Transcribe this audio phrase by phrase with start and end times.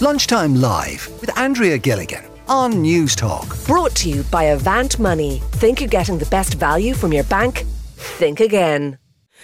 [0.00, 3.56] Lunchtime Live with Andrea Gilligan on News Talk.
[3.66, 5.42] Brought to you by Avant Money.
[5.54, 7.64] Think you're getting the best value from your bank?
[7.96, 8.98] Think again.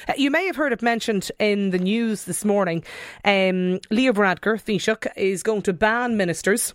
[0.07, 2.85] Uh, you may have heard it mentioned in the news this morning.
[3.25, 6.73] Um, Leo Varadkar, Taoiseach, is going to ban ministers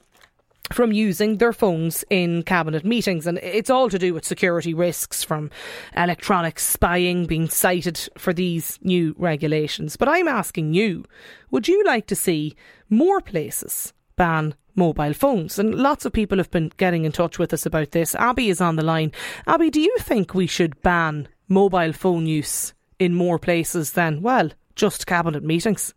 [0.71, 3.25] from using their phones in cabinet meetings.
[3.27, 5.49] And it's all to do with security risks from
[5.95, 9.97] electronic spying being cited for these new regulations.
[9.97, 11.05] But I'm asking you,
[11.51, 12.55] would you like to see
[12.89, 15.59] more places ban mobile phones?
[15.59, 18.15] And lots of people have been getting in touch with us about this.
[18.15, 19.11] Abby is on the line.
[19.47, 24.49] Abby, do you think we should ban mobile phone use in more places than, well,
[24.75, 25.93] just cabinet meetings?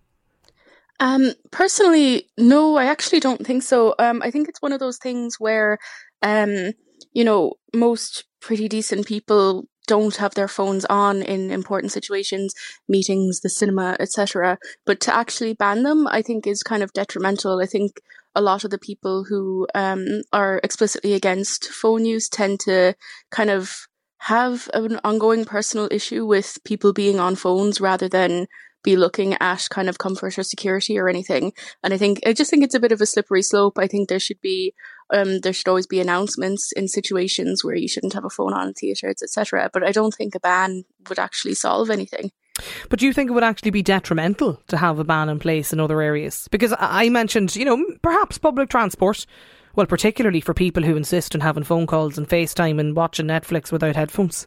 [1.02, 3.93] Um, personally, no, I actually don't think so.
[3.98, 5.79] Um, I think it's one of those things where,
[6.23, 6.74] um,
[7.12, 12.55] you know, most pretty decent people don't have their phones on in important situations,
[12.88, 14.59] meetings, the cinema, etc.
[14.87, 17.60] But to actually ban them, I think is kind of detrimental.
[17.60, 18.01] I think
[18.37, 22.95] a lot of the people who um, are explicitly against phone use tend to
[23.32, 28.46] kind of have an ongoing personal issue with people being on phones rather than
[28.83, 31.52] be looking at kind of comfort or security or anything.
[31.83, 33.79] And I think I just think it's a bit of a slippery slope.
[33.79, 34.74] I think there should be
[35.13, 38.69] um, there should always be announcements in situations where you shouldn't have a phone on
[38.69, 39.71] in theatres, etc.
[39.73, 42.30] But I don't think a ban would actually solve anything.
[42.89, 45.73] But do you think it would actually be detrimental to have a ban in place
[45.73, 46.49] in other areas?
[46.51, 49.27] Because I mentioned, you know, perhaps public transport.
[49.74, 53.73] Well, particularly for people who insist on having phone calls and FaceTime and watching Netflix
[53.73, 54.46] without headphones.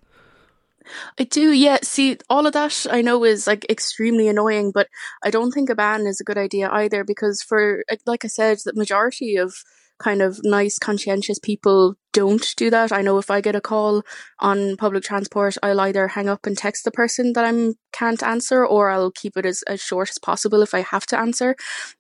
[1.20, 1.80] I do, yeah.
[1.84, 4.88] See, all of that I know is like extremely annoying, but
[5.24, 8.60] I don't think a ban is a good idea either because, for like I said,
[8.64, 9.56] the majority of
[9.98, 12.92] kind of nice, conscientious people don't do that.
[12.92, 14.04] I know if I get a call
[14.40, 18.66] on public transport, I'll either hang up and text the person that I can't answer,
[18.66, 21.56] or I'll keep it as, as short as possible if I have to answer.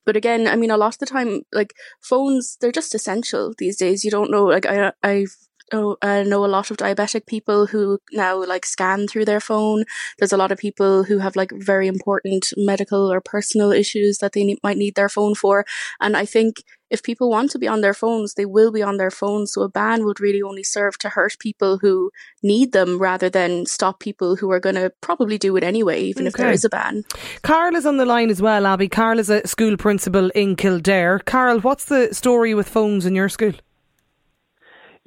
[0.05, 3.77] But again, I mean, a lot of the time, like phones, they're just essential these
[3.77, 4.03] days.
[4.03, 5.35] You don't know, like I, I've
[5.73, 9.85] oh, I know a lot of diabetic people who now like scan through their phone.
[10.17, 14.33] There's a lot of people who have like very important medical or personal issues that
[14.33, 15.65] they ne- might need their phone for.
[15.99, 18.97] And I think if people want to be on their phones, they will be on
[18.97, 19.53] their phones.
[19.53, 22.11] So a ban would really only serve to hurt people who
[22.43, 26.23] need them rather than stop people who are going to probably do it anyway, even
[26.23, 26.27] okay.
[26.27, 27.03] if there is a ban.
[27.41, 28.87] Carl is on the line as well, Abby.
[28.87, 31.19] Carl is a school principal in Kildare.
[31.19, 33.53] Carl, what's the story with phones in your school?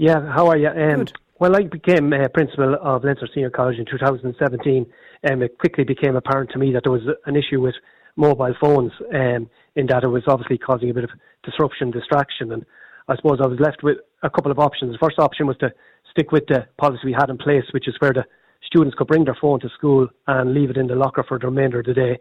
[0.01, 0.69] Yeah, how are you?
[0.69, 1.07] Um,
[1.41, 4.87] well, I became uh, principal of Leinster Senior College in 2017,
[5.25, 7.75] and um, it quickly became apparent to me that there was an issue with
[8.15, 11.11] mobile phones, um, in that it was obviously causing a bit of
[11.43, 12.65] disruption, distraction, and
[13.09, 14.93] I suppose I was left with a couple of options.
[14.93, 15.73] The first option was to
[16.13, 18.25] stick with the policy we had in place, which is where the
[18.65, 21.47] students could bring their phone to school and leave it in the locker for the
[21.47, 22.19] remainder of the day.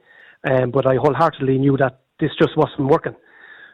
[0.50, 3.14] Um, but I wholeheartedly knew that this just wasn't working.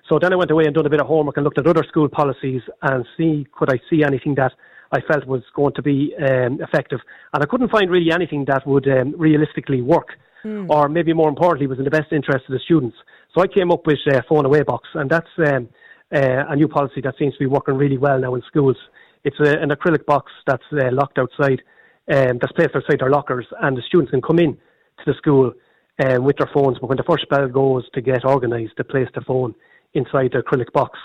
[0.09, 1.83] So then I went away and done a bit of homework and looked at other
[1.87, 4.51] school policies and see could I see anything that
[4.91, 6.99] I felt was going to be um, effective.
[7.33, 10.09] And I couldn't find really anything that would um, realistically work,
[10.45, 10.69] mm.
[10.69, 12.97] or maybe more importantly, was in the best interest of the students.
[13.33, 15.69] So I came up with uh, phone away box, and that's um,
[16.13, 18.77] uh, a new policy that seems to be working really well now in schools.
[19.23, 21.63] It's a, an acrylic box that's uh, locked outside,
[22.13, 25.53] um, that's placed outside their lockers, and the students can come in to the school
[26.03, 26.77] uh, with their phones.
[26.79, 29.55] But when the first bell goes to get organised, to place the phone
[29.93, 30.99] inside the acrylic box.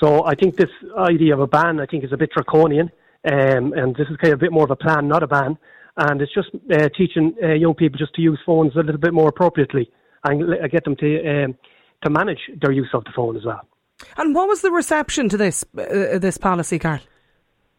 [0.00, 2.90] So I think this idea of a ban, I think, is a bit draconian,
[3.30, 5.58] um, and this is kind of a bit more of a plan, not a ban.
[5.96, 9.12] And it's just uh, teaching uh, young people just to use phones a little bit
[9.12, 9.90] more appropriately
[10.24, 11.54] and get them to um,
[12.02, 13.60] to manage their use of the phone as well.
[14.16, 17.00] And what was the reception to this uh, this policy, Carl?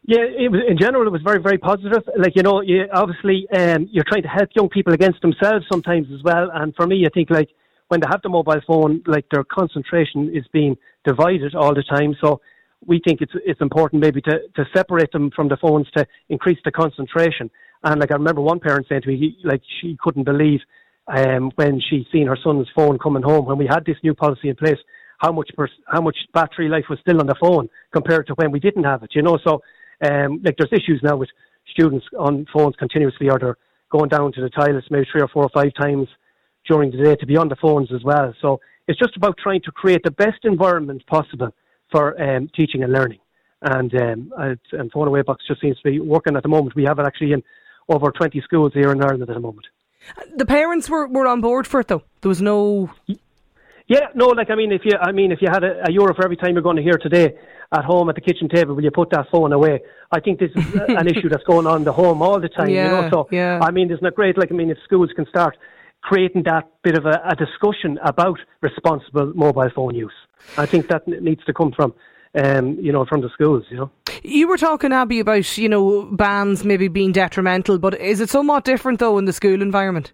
[0.04, 2.02] Yeah, it was, in general, it was very, very positive.
[2.16, 6.08] Like you know, you, obviously, um, you're trying to help young people against themselves sometimes
[6.12, 6.50] as well.
[6.52, 7.50] And for me, I think like
[7.92, 12.16] when they have the mobile phone, like their concentration is being divided all the time.
[12.24, 12.40] So
[12.86, 16.58] we think it's it's important maybe to, to separate them from the phones to increase
[16.64, 17.50] the concentration.
[17.84, 20.60] And like I remember one parent saying to me, like she couldn't believe
[21.06, 24.48] um, when she seen her son's phone coming home when we had this new policy
[24.48, 24.78] in place,
[25.18, 28.52] how much pers- how much battery life was still on the phone compared to when
[28.52, 29.10] we didn't have it.
[29.14, 29.60] You know, so
[30.08, 31.28] um, like there's issues now with
[31.74, 33.58] students on phones continuously, or they're
[33.90, 36.08] going down to the toilets maybe three or four or five times
[36.66, 38.34] during the day to be on the phones as well.
[38.40, 41.54] So it's just about trying to create the best environment possible
[41.90, 43.18] for um, teaching and learning.
[43.64, 44.32] And um,
[44.72, 46.74] and phone away box just seems to be working at the moment.
[46.74, 47.44] We have it actually in
[47.88, 49.66] over 20 schools here in Ireland at the moment.
[50.34, 52.02] The parents were, were on board for it though.
[52.22, 52.90] There was no.
[53.86, 56.14] Yeah, no, like I mean, if you, I mean, if you had a, a euro
[56.14, 57.36] for every time you're going to hear today
[57.72, 59.80] at home at the kitchen table, will you put that phone away?
[60.10, 62.68] I think this is an issue that's going on in the home all the time.
[62.68, 63.60] Yeah, you know, so yeah.
[63.62, 64.38] I mean, not it great.
[64.38, 65.56] Like I mean, if schools can start
[66.02, 70.12] creating that bit of a, a discussion about responsible mobile phone use.
[70.58, 71.94] I think that needs to come from
[72.34, 73.90] um, you know, from the schools, you know.
[74.22, 78.64] You were talking, Abby, about, you know, bans maybe being detrimental, but is it somewhat
[78.64, 80.12] different, though, in the school environment?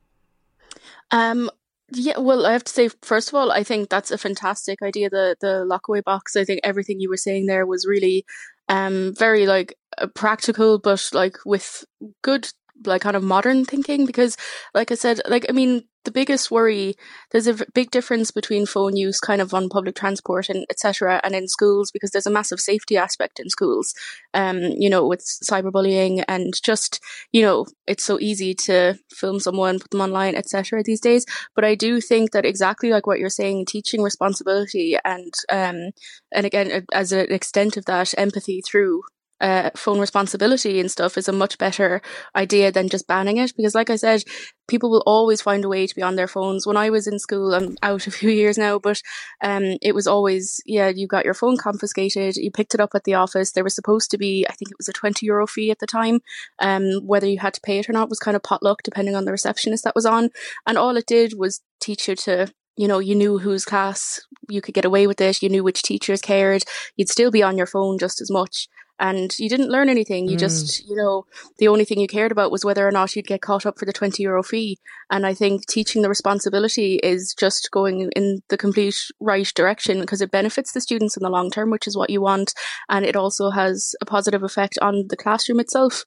[1.10, 1.50] Um,
[1.92, 5.08] yeah, well, I have to say, first of all, I think that's a fantastic idea.
[5.08, 6.36] The the lockaway box.
[6.36, 8.26] I think everything you were saying there was really,
[8.68, 9.74] um, very like
[10.14, 11.84] practical, but like with
[12.22, 12.50] good
[12.84, 14.36] like kind of modern thinking because
[14.74, 16.94] like i said like i mean the biggest worry
[17.32, 21.34] there's a big difference between phone use kind of on public transport and etc and
[21.34, 23.94] in schools because there's a massive safety aspect in schools
[24.32, 27.00] um you know with cyberbullying and just
[27.32, 31.26] you know it's so easy to film someone put them online etc these days.
[31.54, 35.90] But i do think that exactly like what you're saying teaching responsibility and um
[36.32, 39.02] and again as an extent of that empathy through
[39.40, 42.02] uh, phone responsibility and stuff is a much better
[42.34, 43.52] idea than just banning it.
[43.56, 44.24] Because, like I said,
[44.66, 46.66] people will always find a way to be on their phones.
[46.66, 49.02] When I was in school, I'm out a few years now, but
[49.42, 53.04] um, it was always, yeah, you got your phone confiscated, you picked it up at
[53.04, 53.52] the office.
[53.52, 55.86] There was supposed to be, I think it was a 20 euro fee at the
[55.86, 56.20] time.
[56.60, 59.24] Um, whether you had to pay it or not was kind of potluck depending on
[59.24, 60.30] the receptionist that was on.
[60.66, 64.60] And all it did was teach you to you know, you knew whose class you
[64.60, 65.42] could get away with it.
[65.42, 66.62] You knew which teachers cared.
[66.96, 70.28] You'd still be on your phone just as much and you didn't learn anything.
[70.28, 70.40] You mm.
[70.40, 71.24] just, you know,
[71.58, 73.84] the only thing you cared about was whether or not you'd get caught up for
[73.84, 74.78] the 20 euro fee.
[75.10, 80.20] And I think teaching the responsibility is just going in the complete right direction because
[80.20, 82.54] it benefits the students in the long term, which is what you want.
[82.88, 86.04] And it also has a positive effect on the classroom itself.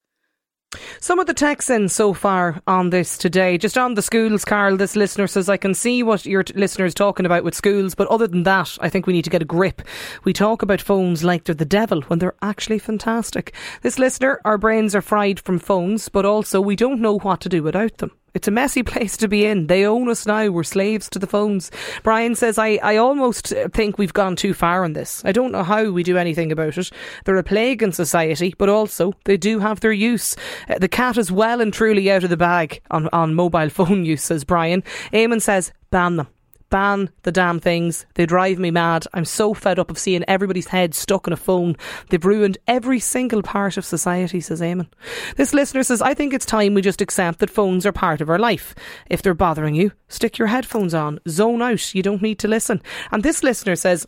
[1.02, 4.78] Some of the texts in so far on this today, just on the schools, Carl,
[4.78, 7.94] this listener says, I can see what your t- listener is talking about with schools,
[7.94, 9.82] but other than that, I think we need to get a grip.
[10.24, 13.54] We talk about phones like they're the devil when they're actually fantastic.
[13.82, 17.50] This listener, our brains are fried from phones, but also we don't know what to
[17.50, 18.12] do without them.
[18.34, 19.68] It's a messy place to be in.
[19.68, 20.50] They own us now.
[20.50, 21.72] We're slaves to the phones.
[22.04, 25.22] Brian says, I, I almost think we've gone too far on this.
[25.26, 26.92] I don't know how we do anything about it.
[27.26, 30.36] They're a plague in society, but also they do have their use.
[30.70, 34.06] Uh, the cat is well and truly out of the bag on, on mobile phone
[34.06, 34.84] use, says Brian.
[35.14, 36.28] Eamon says, ban them
[36.72, 38.08] ban the damn things.
[38.16, 39.06] They drive me mad.
[39.14, 41.76] I'm so fed up of seeing everybody's head stuck in a phone.
[42.10, 44.88] They've ruined every single part of society, says Eamon.
[45.36, 48.30] This listener says, I think it's time we just accept that phones are part of
[48.30, 48.74] our life.
[49.10, 51.94] If they're bothering you, stick your headphones on, zone out.
[51.94, 52.82] You don't need to listen.
[53.12, 54.08] And this listener says,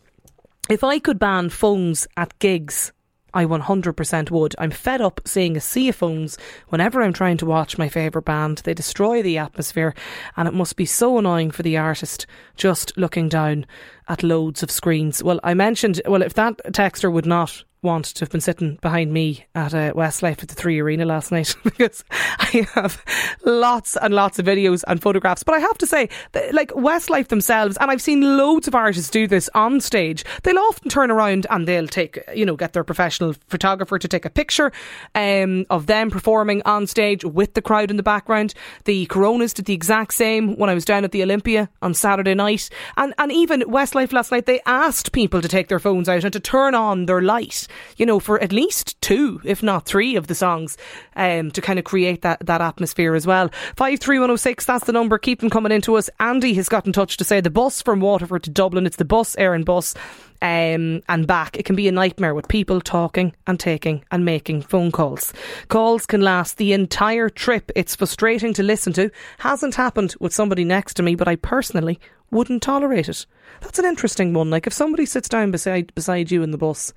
[0.70, 2.94] if I could ban phones at gigs,
[3.34, 4.56] I 100% would.
[4.58, 6.38] I'm fed up seeing a sea of phones
[6.70, 8.60] whenever I'm trying to watch my favourite band.
[8.60, 9.94] They destroy the atmosphere,
[10.38, 12.26] and it must be so annoying for the artist
[12.56, 13.66] just looking down
[14.08, 15.24] at loads of screens.
[15.24, 19.12] Well, I mentioned, well, if that texter would not want to have been sitting behind
[19.12, 23.04] me at uh, Westlife at the Three Arena last night because I have
[23.44, 25.44] lots and lots of videos and photographs.
[25.44, 26.10] But I have to say,
[26.52, 30.90] like Westlife themselves, and I've seen loads of artists do this on stage, they'll often
[30.90, 34.72] turn around and they'll take, you know, get their professional photographer to take a picture
[35.16, 38.54] um, of them performing on stage with the crowd in the background.
[38.86, 42.34] The Coronas did the exact same when I was down at the Olympia on Saturday
[42.34, 42.70] night.
[42.98, 46.34] And, and even Westlife last night, they asked people to take their phones out and
[46.34, 47.68] to turn on their light
[47.98, 50.78] you know, for at least two, if not three of the songs,
[51.16, 53.33] um, to kind of create that, that atmosphere as well.
[53.76, 55.18] 53106, that's the number.
[55.18, 56.10] Keep them coming into us.
[56.20, 59.06] Andy has got in touch to say the bus from Waterford to Dublin, it's the
[59.06, 59.96] bus, Éireann bus.
[60.42, 61.58] Um, and back.
[61.58, 65.32] It can be a nightmare with people talking and taking and making phone calls.
[65.70, 67.72] Calls can last the entire trip.
[67.78, 69.10] It's frustrating to listen to.
[69.38, 71.98] Hasn't happened with somebody next to me, but I personally
[72.30, 73.26] wouldn't tolerate it.
[73.62, 74.50] That's an interesting one.
[74.50, 76.94] Like if somebody sits down beside beside you in the bus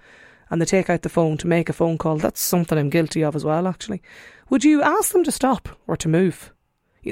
[0.50, 3.22] and they take out the phone to make a phone call, that's something I'm guilty
[3.22, 4.02] of as well, actually.
[4.50, 6.52] Would you ask them to stop or to move?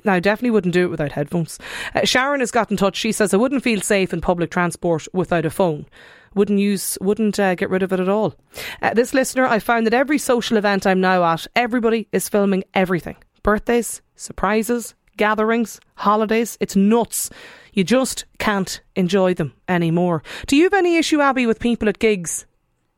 [0.05, 1.59] Now, I definitely wouldn't do it without headphones.
[1.95, 2.97] Uh, Sharon has got in touch.
[2.97, 5.87] She says, I wouldn't feel safe in public transport without a phone.
[6.35, 8.35] Wouldn't use, wouldn't uh, get rid of it at all.
[8.83, 12.65] Uh, this listener, I found that every social event I'm now at, everybody is filming
[12.75, 16.57] everything birthdays, surprises, gatherings, holidays.
[16.61, 17.31] It's nuts.
[17.73, 20.23] You just can't enjoy them anymore.
[20.47, 22.47] Do you have any issue, Abby, with people at gigs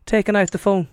[0.07, 0.89] taking out the phone?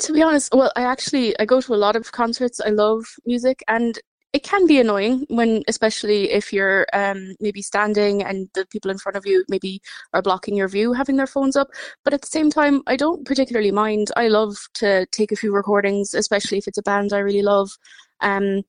[0.00, 2.60] To be honest, well, I actually I go to a lot of concerts.
[2.60, 3.98] I love music, and
[4.32, 8.98] it can be annoying when, especially if you're um, maybe standing and the people in
[8.98, 11.68] front of you maybe are blocking your view, having their phones up.
[12.04, 14.12] But at the same time, I don't particularly mind.
[14.16, 17.70] I love to take a few recordings, especially if it's a band I really love.
[18.20, 18.62] Um,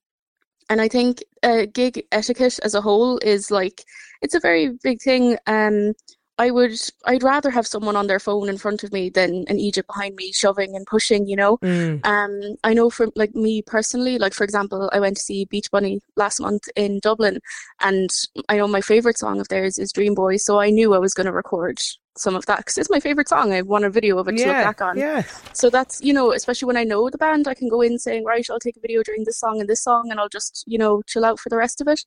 [0.70, 3.84] and I think uh, gig etiquette as a whole is like
[4.22, 5.38] it's a very big thing.
[5.46, 5.94] Um,
[6.38, 6.74] I would
[7.06, 10.16] I'd rather have someone on their phone in front of me than an Egypt behind
[10.16, 11.58] me shoving and pushing, you know.
[11.58, 12.06] Mm.
[12.06, 15.70] Um I know for like me personally, like for example, I went to see Beach
[15.72, 17.40] Bunny last month in Dublin
[17.80, 18.10] and
[18.50, 21.14] I know my favourite song of theirs is Dream Boy, so I knew I was
[21.14, 21.80] gonna record
[22.18, 23.54] some of that because it's my favorite song.
[23.54, 24.98] I want a video of it to Yeah, look back on.
[24.98, 25.24] yeah.
[25.54, 28.26] So that's you know, especially when I know the band, I can go in saying,
[28.26, 30.78] right, I'll take a video during this song and this song, and I'll just you
[30.78, 32.04] know chill out for the rest of it.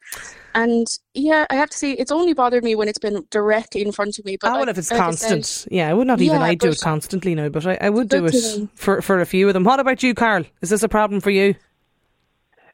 [0.54, 3.92] And yeah, I have to say, it's only bothered me when it's been directly in
[3.92, 4.36] front of me.
[4.40, 5.72] But Oh, well, like- if it's like I said, constant.
[5.72, 6.36] yeah, I would not even.
[6.40, 8.68] Yeah, I do it constantly now, but I, I would do it thing.
[8.74, 9.64] for, for a few of them.
[9.64, 10.44] What about you, Carl?
[10.60, 11.54] Is this a problem for you?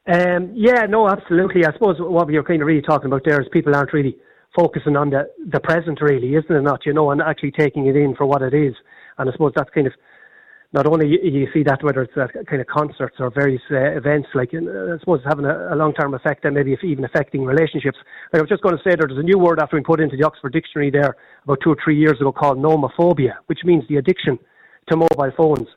[0.06, 1.64] Um, yeah, no, absolutely.
[1.64, 4.16] I suppose what you're kind of really talking about there is people aren't really
[4.54, 6.62] focusing on the the present, really, isn't it?
[6.62, 8.74] Not you know, and actually taking it in for what it is.
[9.18, 9.92] And I suppose that's kind of
[10.72, 13.76] not only you, you see that whether it's that kind of concerts or various uh,
[13.96, 16.82] events, like uh, I suppose it's having a, a long term effect and maybe if
[16.84, 17.98] even affecting relationships.
[18.32, 20.16] Like I was just going to say there's a new word after being put into
[20.16, 23.96] the Oxford Dictionary there about two or three years ago called nomophobia, which means the
[23.96, 24.38] addiction
[24.90, 25.68] to mobile phones.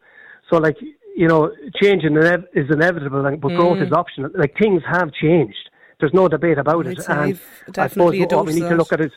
[0.51, 0.77] So like
[1.15, 1.51] you know,
[1.81, 4.31] change is inevitable, and- but growth is optional.
[4.35, 5.69] Like things have changed.
[6.03, 6.99] There's no debate about it.
[7.07, 7.39] And
[7.77, 9.13] I've suppose what we need to look at is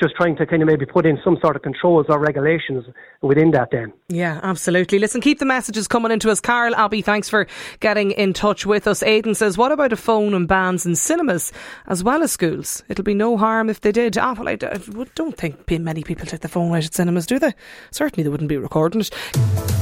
[0.00, 2.86] just trying to kind of maybe put in some sort of controls or regulations
[3.20, 3.68] within that.
[3.70, 3.92] Then.
[4.08, 4.98] Yeah, absolutely.
[4.98, 6.40] Listen, keep the messages coming into us.
[6.40, 7.46] Carl, Abby, thanks for
[7.80, 9.02] getting in touch with us.
[9.02, 11.52] Aidan says, what about a phone and bans in cinemas
[11.86, 12.82] as well as schools?
[12.88, 14.16] It'll be no harm if they did.
[14.16, 14.78] Ah, well, I I
[15.14, 17.52] don't think many people take the phone out at cinemas, do they?
[17.90, 19.81] Certainly they wouldn't be recording it.